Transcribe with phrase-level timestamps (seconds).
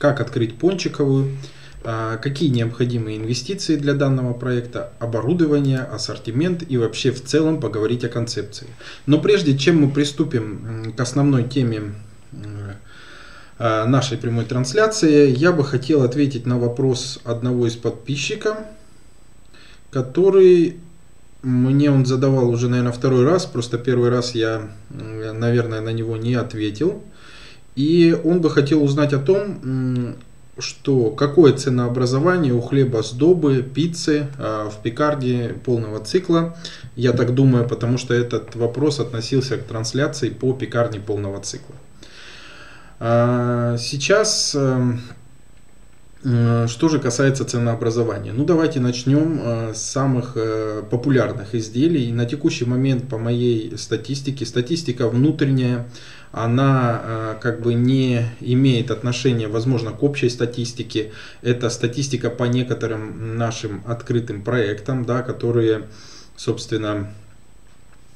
[0.00, 1.36] как открыть пончиковую,
[1.84, 8.08] а, какие необходимые инвестиции для данного проекта, оборудование, ассортимент и вообще в целом поговорить о
[8.08, 8.66] концепции.
[9.04, 11.92] Но прежде чем мы приступим к основной теме
[13.58, 18.56] а, нашей прямой трансляции, я бы хотел ответить на вопрос одного из подписчиков,
[19.90, 20.78] который
[21.42, 26.34] мне он задавал уже, наверное, второй раз, просто первый раз я, наверное, на него не
[26.34, 27.02] ответил.
[27.76, 30.16] И он бы хотел узнать о том,
[30.60, 36.56] что какое ценообразование у хлеба сдобы, пиццы а, в пекарне полного цикла.
[36.96, 41.74] Я так думаю, потому что этот вопрос относился к трансляции по пекарне полного цикла.
[42.98, 45.00] А, сейчас эм,
[46.22, 52.12] э, что же касается ценообразования, ну давайте начнем э, с самых э, популярных изделий.
[52.12, 55.86] На текущий момент по моей статистике, статистика внутренняя,
[56.32, 61.10] она э, как бы не имеет отношения, возможно, к общей статистике.
[61.42, 65.88] Это статистика по некоторым нашим открытым проектам, да, которые,
[66.36, 67.12] собственно,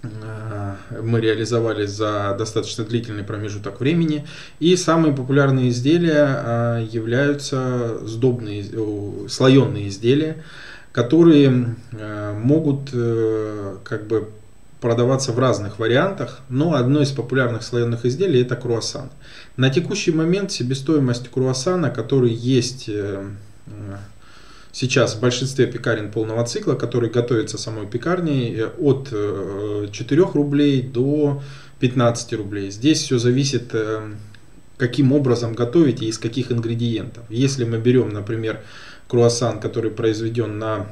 [0.03, 4.25] э, мы реализовали за достаточно длительный промежуток времени.
[4.61, 8.65] И самые популярные изделия э, являются сдобные,
[9.29, 10.45] слоеные изделия,
[10.93, 12.91] которые могут
[13.83, 14.29] как бы
[14.85, 19.09] продаваться в разных вариантах, но одно из популярных слоеных изделий это круассан.
[19.57, 23.27] На текущий момент себестоимость круассана, который есть э,
[24.73, 29.09] сейчас в большинстве пекарен полного цикла, который готовится самой пекарней, э, от
[29.91, 31.43] 4 э, рублей до
[31.81, 32.71] 15 рублей.
[32.71, 33.75] Здесь все зависит,
[34.77, 37.25] каким образом готовить и из каких ингредиентов.
[37.31, 38.61] Если мы берем, например,
[39.09, 40.89] круассан, который произведен на,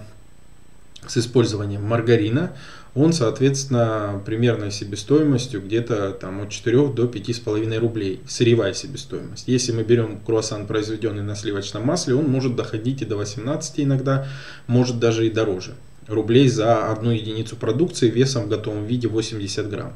[1.07, 2.53] с использованием маргарина,
[2.95, 9.49] он, соответственно, примерной себестоимостью где-то там от 4 до 5,5 рублей, сырьевая себестоимость.
[9.49, 14.27] Если мы берем круассан, произведенный на сливочном масле, он может доходить и до 18 иногда,
[14.67, 15.75] может даже и дороже
[16.09, 19.93] рублей за одну единицу продукции весом в готовом виде 80 грамм.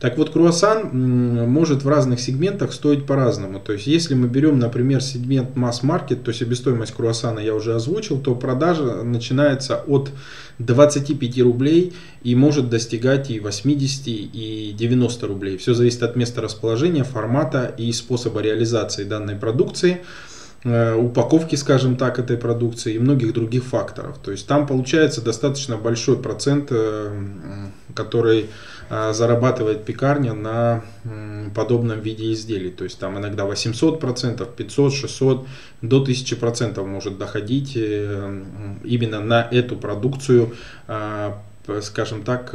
[0.00, 0.90] Так вот, круассан
[1.48, 3.60] может в разных сегментах стоить по-разному.
[3.60, 8.34] То есть, если мы берем, например, сегмент масс-маркет, то себестоимость круассана я уже озвучил, то
[8.34, 10.10] продажа начинается от
[10.58, 11.92] 25 рублей
[12.22, 15.56] и может достигать и 80, и 90 рублей.
[15.56, 20.02] Все зависит от места расположения, формата и способа реализации данной продукции.
[20.64, 24.18] Э, упаковки, скажем так, этой продукции и многих других факторов.
[24.18, 28.46] То есть там получается достаточно большой процент, э, который
[28.90, 30.82] э, зарабатывает пекарня на
[31.54, 32.70] подобном виде изделий.
[32.70, 35.46] То есть там иногда 800 процентов, 500, 600,
[35.82, 40.54] до 1000 процентов может доходить именно на эту продукцию,
[41.82, 42.54] скажем так,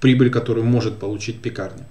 [0.00, 1.86] прибыль, которую может получить пекарня.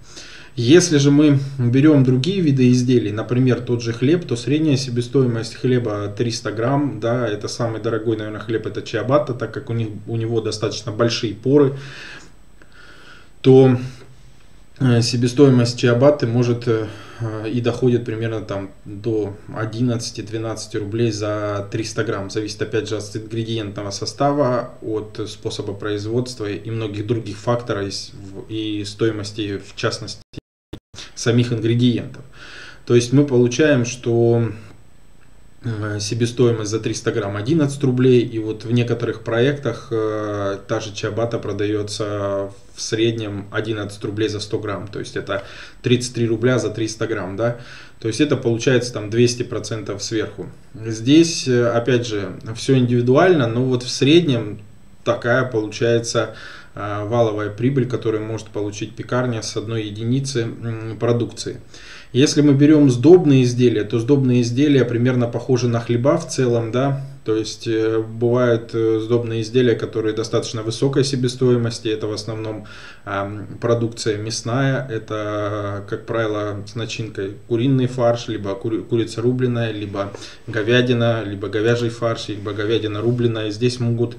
[0.56, 6.14] Если же мы берем другие виды изделий, например, тот же хлеб, то средняя себестоимость хлеба
[6.16, 10.18] 300 грамм, да, это самый дорогой, наверное, хлеб, это чиабатта, так как у, них, у
[10.18, 11.78] него достаточно большие поры,
[13.40, 13.78] то
[14.80, 16.88] э, себестоимость чиабатты может э,
[17.50, 22.30] и доходит примерно там до 11-12 рублей за 300 грамм.
[22.30, 27.88] Зависит опять же от ингредиентного состава, от способа производства и многих других факторов
[28.50, 30.22] и стоимости в частности
[31.22, 32.24] самих ингредиентов.
[32.86, 34.52] То есть мы получаем, что
[35.64, 40.94] э, себестоимость за 300 грамм 11 рублей, и вот в некоторых проектах э, та же
[40.94, 45.44] чабата продается в среднем 11 рублей за 100 грамм, то есть это
[45.84, 47.58] 33 рубля за 300 грамм, да,
[48.00, 50.48] то есть это получается там 200 процентов сверху.
[50.74, 54.60] Здесь, э, опять же, все индивидуально, но вот в среднем
[55.04, 56.36] такая получается
[56.76, 60.48] валовая прибыль, которую может получить пекарня с одной единицы
[61.00, 61.60] продукции.
[62.14, 67.06] Если мы берем сдобные изделия, то сдобные изделия примерно похожи на хлеба в целом, да,
[67.24, 71.88] то есть э, бывают э, сдобные изделия, которые достаточно высокой себестоимости.
[71.88, 72.66] Это в основном
[73.60, 74.88] продукция мясная.
[74.88, 80.14] Это, как правило, с начинкой куриный фарш, либо курица рубленая, либо
[80.48, 83.50] говядина, либо говяжий фарш, либо говядина рубленая.
[83.52, 84.18] Здесь могут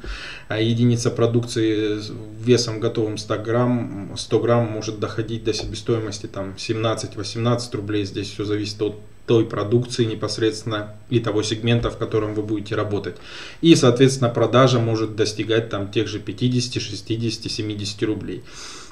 [0.49, 2.00] а, единица продукции
[2.40, 8.04] весом готовым 100 грамм, 100 грамм может доходить до себестоимости там 17-18 рублей.
[8.04, 8.96] Здесь все зависит от
[9.26, 13.16] той продукции непосредственно и того сегмента, в котором вы будете работать.
[13.60, 18.42] И, соответственно, продажа может достигать там тех же 50, 60, 70 рублей.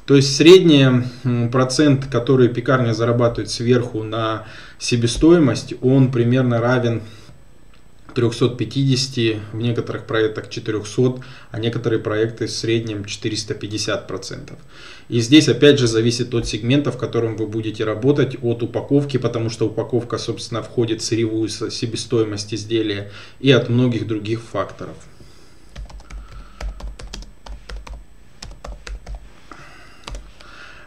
[0.06, 4.47] То есть средний процент, который пекарня зарабатывает сверху на
[4.79, 7.03] себестоимость, он примерно равен
[8.21, 14.59] 350, в некоторых проектах 400, а некоторые проекты в среднем 450%.
[15.09, 19.49] И здесь опять же зависит от сегмента, в котором вы будете работать, от упаковки, потому
[19.49, 24.97] что упаковка, собственно, входит в сырьевую себестоимость изделия и от многих других факторов.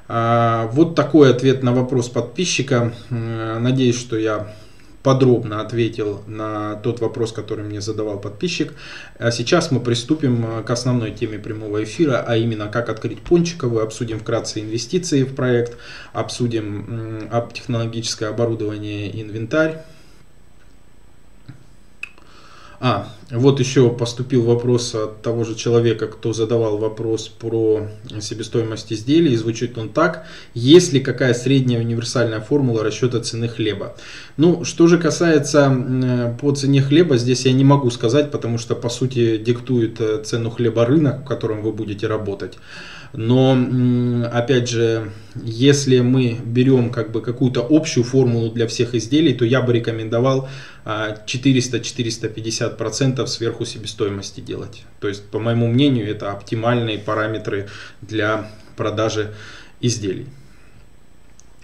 [0.08, 2.94] А, вот такой ответ на вопрос подписчика.
[3.10, 4.54] Надеюсь, что я
[5.04, 8.74] подробно ответил на тот вопрос, который мне задавал подписчик.
[9.20, 13.84] А сейчас мы приступим э, к основной теме прямого эфира, а именно как открыть пончиковую,
[13.84, 15.78] обсудим вкратце инвестиции в проект,
[16.14, 19.84] обсудим технологическое оборудование и инвентарь,
[22.86, 27.88] а, вот еще поступил вопрос от того же человека, кто задавал вопрос про
[28.20, 29.38] себестоимость изделий.
[29.38, 30.26] Звучит он так.
[30.54, 33.96] Есть ли какая средняя универсальная формула расчета цены хлеба?
[34.36, 38.90] Ну, что же касается по цене хлеба, здесь я не могу сказать, потому что по
[38.90, 42.58] сути диктует э, цену хлеба рынок, в котором вы будете работать.
[43.14, 43.56] Но,
[44.32, 49.62] опять же, если мы берем как бы какую-то общую формулу для всех изделий, то я
[49.62, 50.50] бы рекомендовал
[50.86, 54.86] 400-450% а, сверху себестоимости делать.
[55.00, 57.70] То есть, по моему мнению, это оптимальные параметры
[58.02, 59.36] для продажи
[59.80, 60.26] изделий.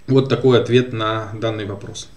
[0.06, 2.08] Вот такой ответ на данный вопрос.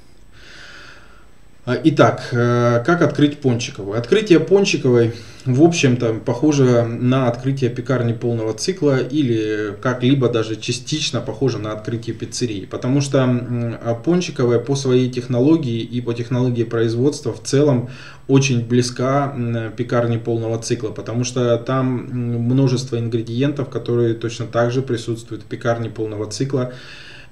[1.65, 3.97] А, итак, э, как открыть пончиковую?
[3.97, 5.13] Открытие пончиковой,
[5.45, 12.17] в общем-то, похоже на открытие пекарни полного цикла или как-либо даже частично похоже на открытие
[12.17, 12.65] пиццерии.
[12.65, 17.89] Потому что а, пончиковая по своей технологии и по технологии производства в целом
[18.27, 19.33] очень близка
[19.77, 25.89] пекарне полного цикла, потому что там множество ингредиентов, которые точно так же присутствуют в пекарне
[25.89, 26.73] полного цикла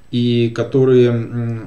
[0.10, 1.12] и которые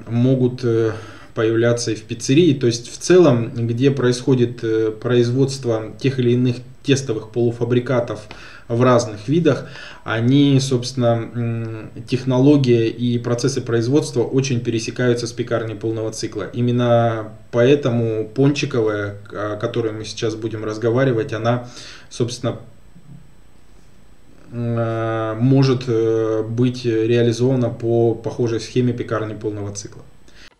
[0.08, 0.92] могут э,
[1.34, 2.54] появляться и в пиццерии.
[2.54, 8.20] То есть в целом, где происходит э, производство тех или иных тестовых полуфабрикатов
[8.68, 9.66] в разных видах,
[10.04, 16.44] они, собственно, технология и процессы производства очень пересекаются с пекарней полного цикла.
[16.52, 21.68] Именно поэтому пончиковая, о которой мы сейчас будем разговаривать, она,
[22.10, 22.60] собственно,
[24.52, 30.02] э, может э, быть реализована по похожей схеме пекарни полного цикла.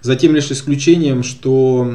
[0.00, 1.92] За тем лишь исключением, что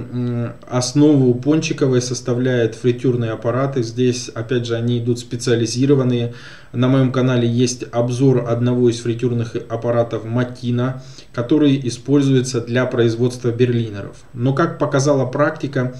[0.69, 3.81] основу пончиковой составляет фритюрные аппараты.
[3.81, 6.33] Здесь, опять же, они идут специализированные.
[6.73, 11.01] На моем канале есть обзор одного из фритюрных аппаратов Матина,
[11.33, 14.17] который используется для производства берлинеров.
[14.33, 15.95] Но, как показала практика,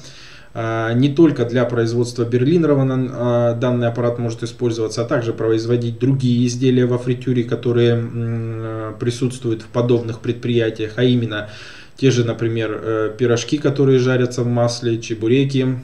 [0.54, 6.46] а, не только для производства берлинеров а, данный аппарат может использоваться, а также производить другие
[6.48, 11.50] изделия во фритюре, которые присутствуют в подобных предприятиях, а именно
[11.98, 15.80] те же, например, э, пирожки, которые жарятся в масле, чебуреки,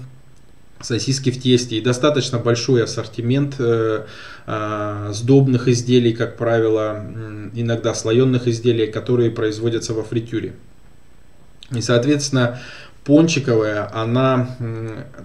[0.82, 4.06] сосиски в тесте и достаточно большой ассортимент э,
[4.48, 7.06] э, сдобных изделий, как правило,
[7.54, 10.54] иногда слоеных изделий, которые производятся во фритюре.
[11.72, 12.60] И, соответственно,
[13.04, 14.56] пончиковая, она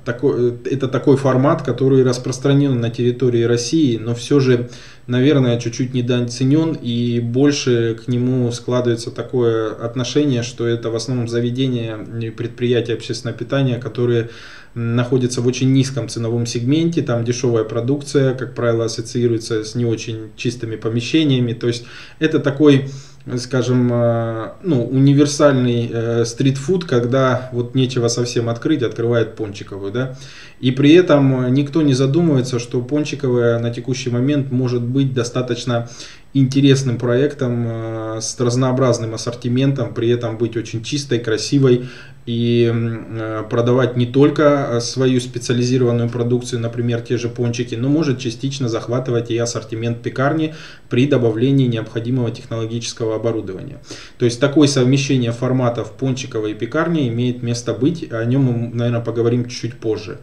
[0.04, 4.70] такой, это такой формат, который распространен на территории России, но все же,
[5.06, 11.98] наверное, чуть-чуть недооценен и больше к нему складывается такое отношение, что это в основном заведения
[12.22, 14.30] и предприятия общественного питания, которые
[14.74, 20.30] находятся в очень низком ценовом сегменте, там дешевая продукция, как правило, ассоциируется с не очень
[20.36, 21.84] чистыми помещениями, то есть
[22.18, 22.88] это такой
[23.36, 30.16] скажем, э, ну, универсальный э, стритфуд, когда вот нечего совсем открыть, открывает пончиковую, да.
[30.60, 35.88] И при этом никто не задумывается, что пончиковая на текущий момент может быть достаточно
[36.34, 41.86] интересным проектом э, с разнообразным ассортиментом, при этом быть очень чистой, красивой
[42.26, 48.68] и э, продавать не только свою специализированную продукцию, например, те же пончики, но может частично
[48.68, 50.54] захватывать и ассортимент пекарни
[50.88, 53.78] при добавлении необходимого технологического оборудования.
[54.18, 59.00] То есть такое совмещение форматов пончиковой и пекарни имеет место быть, о нем мы, наверное,
[59.00, 60.18] поговорим чуть позже.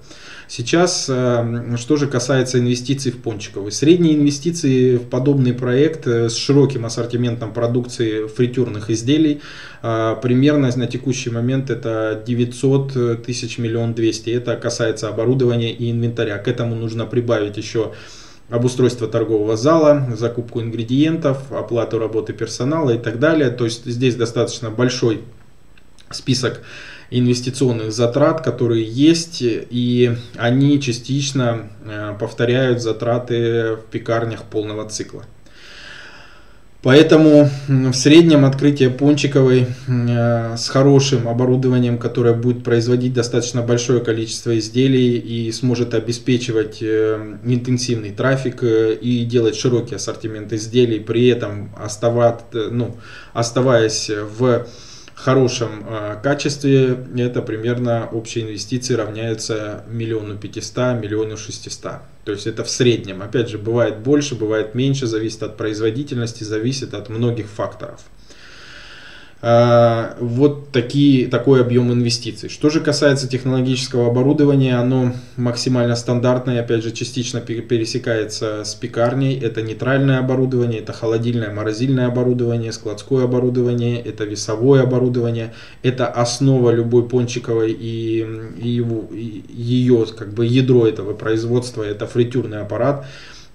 [0.53, 3.71] Сейчас, э, что же касается инвестиций в пончиковый.
[3.71, 9.39] Средние инвестиции в подобный проект э, с широким ассортиментом продукции фритюрных изделий
[9.81, 14.29] э, примерно на текущий момент это 900 тысяч миллион 200.
[14.29, 16.37] Это касается оборудования и инвентаря.
[16.37, 17.93] К этому нужно прибавить еще
[18.49, 23.51] обустройство торгового зала, закупку ингредиентов, оплату работы персонала и так далее.
[23.51, 25.21] То есть здесь достаточно большой
[26.09, 26.59] список
[27.11, 35.25] инвестиционных затрат, которые есть, и они частично э, повторяют затраты в пекарнях полного цикла.
[36.83, 44.57] Поэтому в среднем открытие пончиковой э, с хорошим оборудованием, которое будет производить достаточно большое количество
[44.57, 52.45] изделий и сможет обеспечивать э, интенсивный трафик и делать широкий ассортимент изделий, при этом оставать,
[52.53, 52.95] ну,
[53.33, 54.65] оставаясь в
[55.21, 62.03] хорошем э, качестве, это примерно общие инвестиции равняются миллиону пятиста, миллиону шестиста.
[62.25, 63.21] То есть это в среднем.
[63.21, 68.01] Опять же, бывает больше, бывает меньше, зависит от производительности, зависит от многих факторов.
[69.43, 72.47] А, вот такие, такой объем инвестиций.
[72.47, 79.39] Что же касается технологического оборудования, оно максимально стандартное, опять же, частично пересекается с пекарней.
[79.39, 85.53] Это нейтральное оборудование, это холодильное, морозильное оборудование, складское оборудование, это весовое оборудование.
[85.81, 88.23] Это основа любой пончиковой и,
[88.61, 93.05] и, его, и ее как бы ядро этого производства, это фритюрный аппарат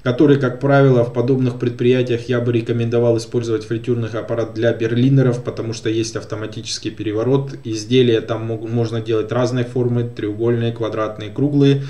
[0.06, 5.72] который, как правило, в подобных предприятиях я бы рекомендовал использовать фритюрный аппарат для берлинеров, потому
[5.72, 7.54] что есть автоматический переворот.
[7.64, 11.82] Изделия там можно делать разной формы, треугольные, квадратные, круглые.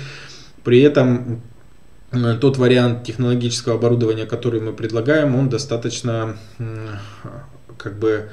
[0.63, 1.43] При этом
[2.41, 6.37] тот вариант технологического оборудования, который мы предлагаем, он достаточно
[7.77, 8.29] как бы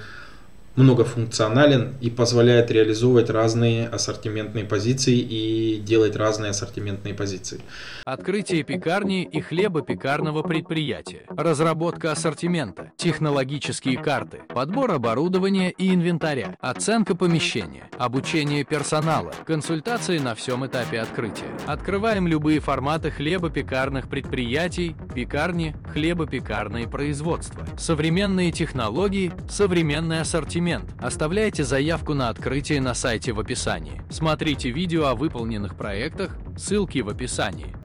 [0.76, 7.60] многофункционален и позволяет реализовывать разные ассортиментные позиции и делать разные ассортиментные позиции.
[8.04, 17.88] Открытие пекарни и хлебопекарного предприятия, разработка ассортимента, технологические карты, подбор оборудования и инвентаря, оценка помещения,
[17.98, 21.50] обучение персонала, консультации на всем этапе открытия.
[21.66, 27.64] Открываем любые форматы хлебопекарных предприятий, пекарни, хлебопекарные производства.
[27.78, 34.00] Современные технологии, современный ассортимент документ, оставляйте заявку на открытие на сайте в описании.
[34.08, 37.76] Смотрите видео о выполненных проектах, ссылки в описании.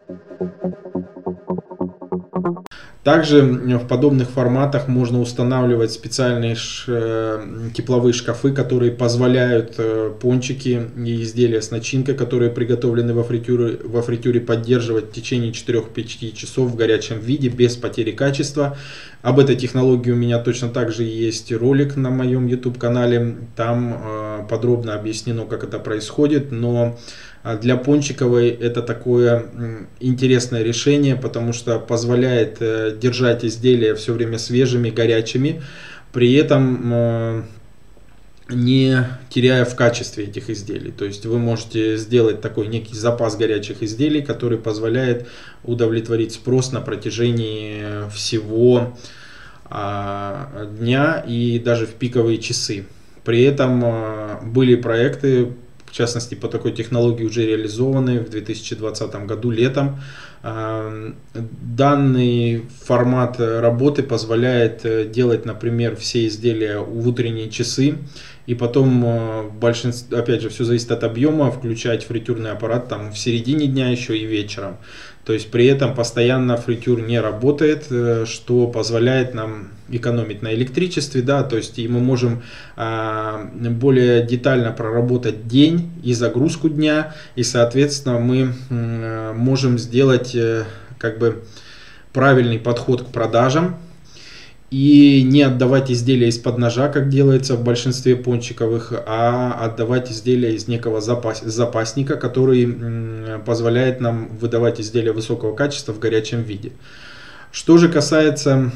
[3.03, 11.23] Также в подобных форматах можно устанавливать специальные э, тепловые шкафы, которые позволяют э, пончики и
[11.23, 16.75] изделия с начинкой, которые приготовлены во фритюре, во фритюре поддерживать в течение 4-5 часов в
[16.75, 18.77] горячем виде без потери качества.
[19.21, 23.37] Об этой технологии у меня точно так же есть ролик на моем YouTube канале.
[23.55, 26.97] Там э, подробно объяснено, как это происходит, но
[27.61, 29.45] для Пончиковой это такое
[29.99, 35.61] интересное решение, потому что позволяет э, держать изделия все время свежими, горячими,
[36.11, 37.45] при этом
[38.49, 40.91] не теряя в качестве этих изделий.
[40.91, 45.27] То есть вы можете сделать такой некий запас горячих изделий, который позволяет
[45.63, 48.97] удовлетворить спрос на протяжении всего
[49.65, 52.85] а, дня и даже в пиковые часы.
[53.23, 55.49] При этом э, были проекты
[55.89, 59.99] в частности, по такой технологии уже реализованы в 2020 году летом.
[61.33, 67.97] Данный формат работы позволяет э, делать, например, все изделия в утренние часы
[68.49, 73.11] и потом э, в большинстве, опять же, все зависит от объема, включать фритюрный аппарат там
[73.11, 74.77] в середине дня еще и вечером.
[75.25, 81.21] То есть при этом постоянно фритюр не работает, э, что позволяет нам экономить на электричестве,
[81.21, 82.43] да, то есть и мы можем
[82.75, 90.65] а, более детально проработать день и загрузку дня, и соответственно мы а, можем сделать а,
[90.97, 91.43] как бы
[92.13, 93.77] правильный подход к продажам,
[94.71, 100.67] и не отдавать изделия из-под ножа, как делается в большинстве пончиковых, а отдавать изделия из
[100.67, 106.71] некого запас, запасника, который позволяет нам выдавать изделия высокого качества в горячем виде.
[107.51, 108.71] Что же касается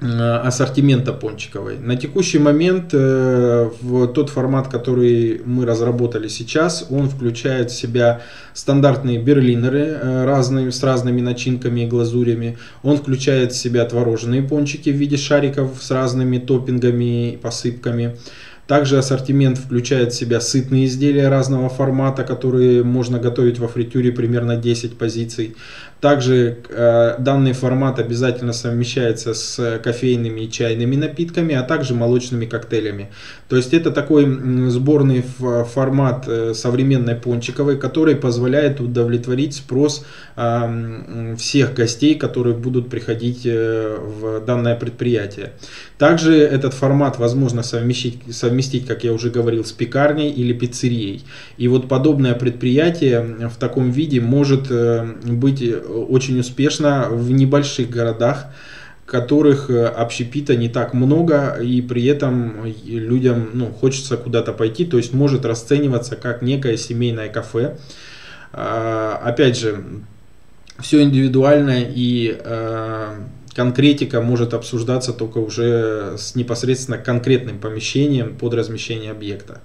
[0.00, 1.78] ассортимента пончиковой.
[1.78, 8.20] На текущий момент э, в тот формат, который мы разработали сейчас, он включает в себя
[8.52, 12.58] стандартные берлинеры э, разные, с разными начинками и глазурями.
[12.82, 18.16] Он включает в себя творожные пончики в виде шариков с разными топпингами и посыпками.
[18.66, 24.56] Также ассортимент включает в себя сытные изделия разного формата, которые можно готовить во фритюре примерно
[24.56, 25.54] 10 позиций.
[26.06, 33.10] Также э, данный формат обязательно совмещается с кофейными и чайными напитками, а также молочными коктейлями.
[33.48, 34.24] То есть это такой
[34.70, 35.24] сборный
[35.74, 43.96] формат э, современной пончиковой, который позволяет удовлетворить спрос э, всех гостей, которые будут приходить э,
[43.98, 45.54] в данное предприятие.
[45.98, 51.24] Также этот формат возможно совместить, совместить, как я уже говорил, с пекарней или пиццерией.
[51.56, 55.62] И вот подобное предприятие в таком виде может э, быть
[56.04, 58.46] очень успешно в небольших городах,
[59.06, 64.96] которых э, общепита не так много, и при этом людям ну, хочется куда-то пойти, то
[64.96, 67.78] есть может расцениваться как некое семейное кафе.
[68.52, 69.84] А, опять же,
[70.80, 73.14] все индивидуально и э,
[73.54, 79.60] конкретика может обсуждаться только уже с непосредственно конкретным помещением под размещение объекта.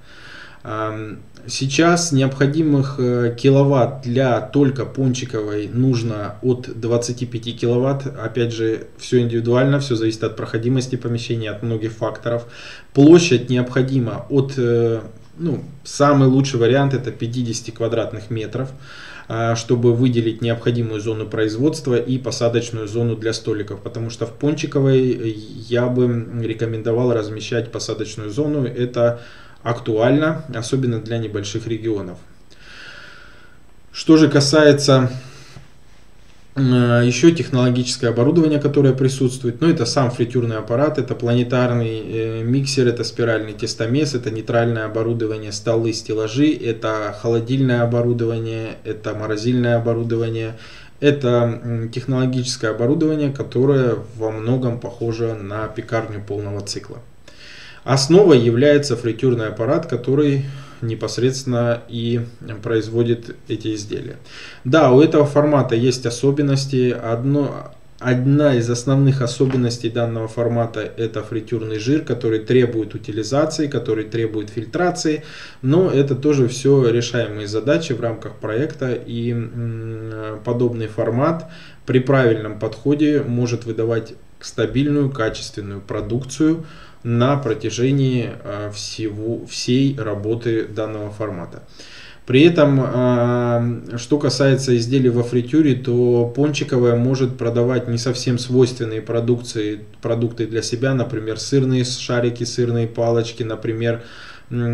[1.47, 8.05] Сейчас необходимых э, киловатт для только пончиковой нужно от 25 киловатт.
[8.05, 12.45] Опять же, все индивидуально, все зависит от проходимости помещения, от многих факторов.
[12.93, 15.01] Площадь необходима от, э,
[15.39, 18.69] ну, самый лучший вариант это 50 квадратных метров
[19.33, 25.37] а, чтобы выделить необходимую зону производства и посадочную зону для столиков, потому что в Пончиковой
[25.69, 28.65] я бы рекомендовал размещать посадочную зону.
[28.65, 29.21] Это
[29.63, 32.17] актуально, особенно для небольших регионов.
[33.91, 35.11] Что же касается
[36.55, 36.61] э,
[37.03, 43.03] еще технологическое оборудование, которое присутствует, ну это сам фритюрный аппарат, это планетарный э, миксер, это
[43.03, 50.57] спиральный тестомес, это нейтральное оборудование, столы, стеллажи, это холодильное оборудование, это морозильное оборудование,
[51.01, 56.99] это технологическое оборудование, которое во многом похоже на пекарню полного цикла.
[57.83, 60.45] Основой является фритюрный аппарат, который
[60.81, 62.21] непосредственно и
[62.63, 64.17] производит эти изделия.
[64.63, 66.89] Да, у этого формата есть особенности.
[66.91, 74.49] Одно, одна из основных особенностей данного формата это фритюрный жир, который требует утилизации, который требует
[74.49, 75.23] фильтрации,
[75.61, 79.35] но это тоже все решаемые задачи в рамках проекта и
[80.43, 81.49] подобный формат
[81.85, 86.65] при правильном подходе может выдавать стабильную, качественную продукцию,
[87.03, 91.63] на протяжении э, всего, всей работы данного формата.
[92.25, 99.01] При этом, э, что касается изделий во фритюре, то Пончиковая может продавать не совсем свойственные
[99.01, 104.03] продукции, продукты для себя, например, сырные шарики, сырные палочки, например,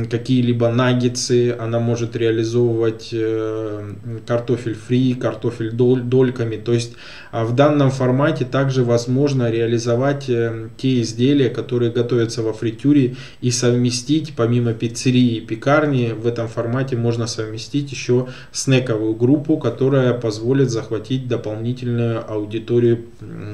[0.09, 3.93] какие-либо наггетсы, она может реализовывать э,
[4.25, 6.55] картофель фри, картофель дольками.
[6.55, 6.93] То есть
[7.31, 13.51] а в данном формате также возможно реализовать э, те изделия, которые готовятся во фритюре и
[13.51, 20.71] совместить помимо пиццерии и пекарни в этом формате можно совместить еще снековую группу, которая позволит
[20.71, 23.05] захватить дополнительную аудиторию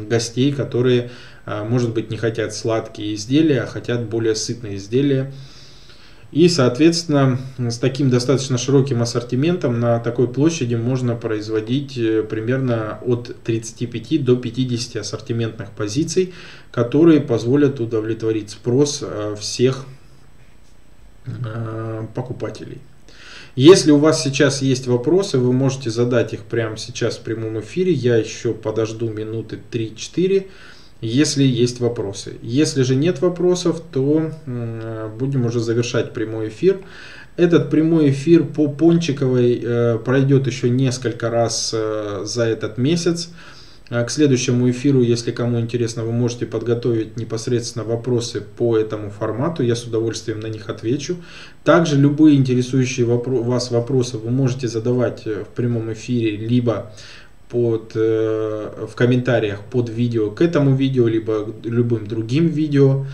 [0.07, 1.09] гостей, которые
[1.45, 5.33] а, может быть не хотят сладкие изделия, а хотят более сытные изделия.
[6.34, 13.36] И, соответственно, с таким достаточно широким ассортиментом на такой площади можно производить э, примерно от
[13.43, 16.34] 35 до 50 ассортиментных позиций,
[16.72, 19.86] которые позволят удовлетворить спрос э, всех
[21.28, 22.80] э, покупателей.
[23.56, 27.91] Если у вас сейчас есть вопросы, вы можете задать их прямо сейчас в прямом эфире.
[27.91, 30.48] Я еще подожду минуты 3-4
[31.07, 32.35] если есть вопросы.
[32.41, 34.31] Если же нет вопросов, то
[35.17, 36.79] будем уже завершать прямой эфир.
[37.35, 43.29] Этот прямой эфир по Пончиковой э, пройдет еще несколько раз э, за этот месяц.
[43.89, 49.63] А к следующему эфиру, если кому интересно, вы можете подготовить непосредственно вопросы по этому формату.
[49.63, 51.17] Я с удовольствием на них отвечу.
[51.63, 56.93] Также любые интересующие вас вопросы вы можете задавать э, в прямом эфире, либо
[57.53, 63.05] под, э, в комментариях под видео к этому видео, либо любым другим видео.